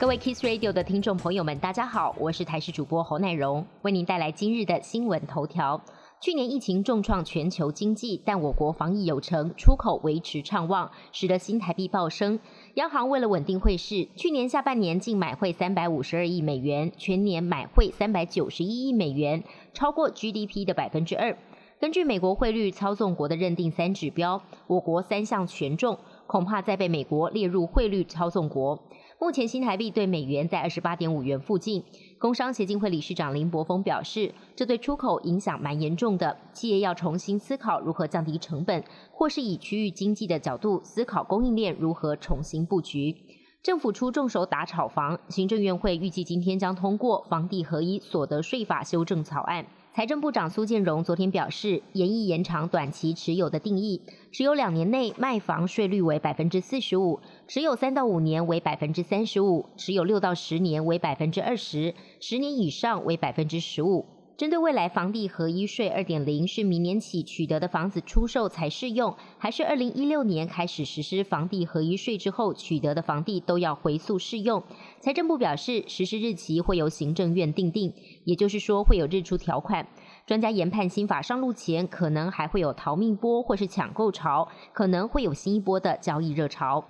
[0.00, 5.78] 各位 Kiss Radio 的听众朋友们，大家好，我是台视主播侯乃荣，为您带来今日的新闻头条。
[6.22, 12.40] 去年疫情重创全球经济，但我国防疫有成，出口维持畅旺，使得新台币暴升。
[12.76, 21.36] 央行为了稳定汇市，去年下半年净买汇三百五十二亿美元，全年买汇三百九十一亿美元，超过 GDP 的百分之二。
[21.78, 28.78] 根据美国汇率操纵国的认定三指标，我国三项权重，恐怕再被美国列入汇率操纵国。
[29.22, 31.84] 目前新台币对美元在二十八点五元附近。
[32.18, 43.14] 工商协进会理事长林柏峰表示，这对出口影响蛮严重的，企业要重新思考如何降低成本，或是以区域经济的角度思考供应链如何重新布局。
[43.62, 49.66] 政府出重手打炒房，行政院会预计今天将通过房地合一所得税法修正草案。
[49.92, 64.06] 财政部长苏建荣昨天表示，严议延长短期持有的定义，持有两年内卖房税率为百分之四十五，持有三到五年为百分之三十五，持有六到十年为百分之二十，十年以上为百分之十五。
[64.40, 74.62] 针对未来房地合一税二点零是明年起取得的房子出售才适用，还是二零一六年开始实施房地合一税之后取得的房地都要回溯适用？
[74.98, 77.92] 财政部表示，实施日期会由行政院定定，
[78.24, 79.86] 也就是说会有日出条款。
[80.26, 86.82] 专家研判新法上路前，可能还会有逃命波或是抢购潮，可能会有新一波的交易热潮。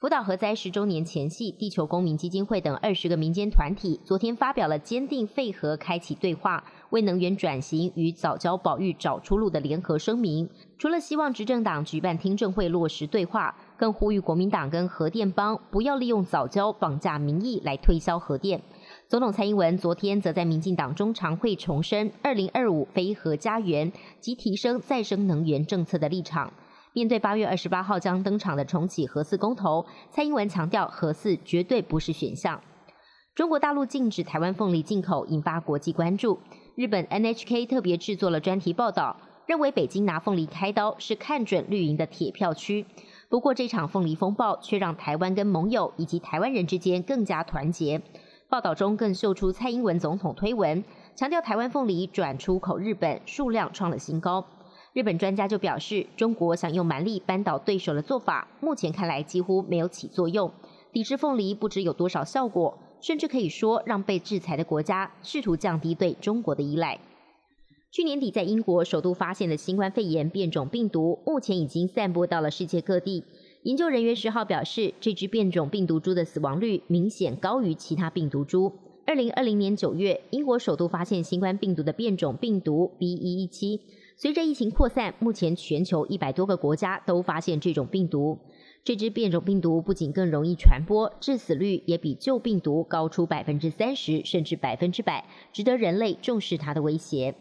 [0.00, 10.48] 福岛核灾十周年前夕，地球公民基金会等二十个民间团体昨天发表了坚定废核、开启对话、为能源转型与早教保育找出路的联合声明。
[10.78, 18.62] 除了希望执政党举办听证会落实对话，更呼吁国民党跟核电帮不要利用早教绑架民意来推销核电。
[19.06, 26.50] 总统蔡英文昨天则在民进党中常会重申二零二五非核家园及提升再生能源政策的立场。
[26.92, 32.60] 面对八月二十八号将登场的重启核四公投，蔡英文强调核四绝对不是选项。
[33.34, 36.40] 中国大陆禁止台湾凤梨进口，引发国际关注。
[36.74, 42.84] 日本 NHK 特别制作了专题报道，认为北京拿凤梨开刀是看准绿营的铁票区。
[43.28, 48.02] 不过这场凤梨风暴却让台湾跟盟友以及台湾人之间更加团结。
[48.48, 50.82] 报道中更秀出蔡英文总统推文，
[51.14, 54.44] 强调台湾凤梨转出口日本数量创了新高。
[54.92, 60.50] 日本专家就表示，中国想用蛮力扳倒对手的做法，目前看来几乎没有起作用。
[60.92, 66.98] 抵制凤梨不知有多少效果，甚至可以说让被制裁的国家试图降低对中国的依赖。
[67.92, 73.22] 去年底在英国首度发现的新冠肺炎变种病毒，目前已经散播到了世界各地。
[73.62, 78.72] 研究人员十号表示，这只变种病毒株的死亡率明显高于其他病毒株。
[79.06, 83.12] 二零二零年九月，英国首度发现新冠病毒的变种病毒 B.
[83.12, 83.80] 一一七。
[84.20, 88.38] 随着疫情扩散，目前全球一百多个国家都发现这种病毒。
[88.84, 97.34] 这支变种病毒不仅更容易传播，致死率也比旧病毒高出百分之三十，甚至百分之百，值得人类重视它的威胁。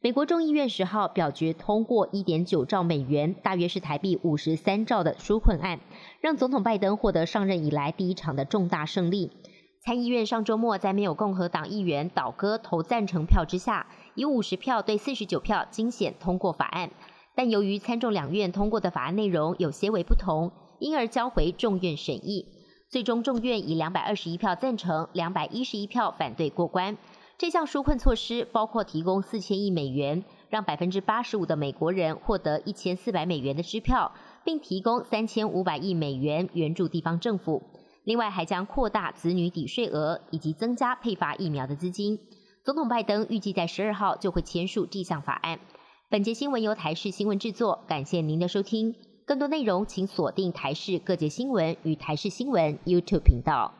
[0.00, 5.80] 美国众议院十号表决通过一点九兆美元，大约是台币五十三兆的纾困案，
[6.20, 9.32] 让总统拜登获得上任以来第一场的重大胜利。
[9.80, 13.88] 参议院上周末在没有共和党议员倒戈投赞成票之下。
[14.14, 16.90] 以五十票对四十九票惊险通过法案，
[17.34, 22.46] 但由于参众两院通过的法案内容有些微不同，因而交回众院审议。
[22.88, 26.96] 最终众院以两百二十一票赞成、两百一十一票反对过关。
[27.36, 34.12] 这项纾困措施包括提供四千亿美元，让百分之八十五的美国人获得一千四百美元的支票，
[34.44, 37.60] 并提供三千五百亿美元援助地方政府。
[38.04, 42.16] 另外还将扩大子女抵税额，以及增加配发疫苗的资金。
[42.64, 45.60] 总统拜登预计在十二号就会签署这项法案。
[46.08, 48.94] 本节新闻由台视新闻制作，感谢您的收听。
[49.26, 53.70] 更多内容请锁定台视各界新闻与台视新闻 YouTube 频道。